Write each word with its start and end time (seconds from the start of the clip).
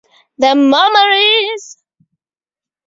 The 0.39 0.55
memories! 0.55 1.77